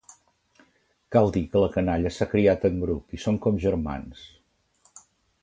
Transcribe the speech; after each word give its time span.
Cal 1.15 1.29
dir 1.35 1.43
que 1.51 1.61
la 1.63 1.69
canalla 1.75 2.13
s'ha 2.15 2.29
criat 2.33 2.67
en 2.71 2.81
grup 2.85 3.15
i 3.19 3.23
són 3.27 3.39
com 3.45 3.61
germans. 3.67 4.27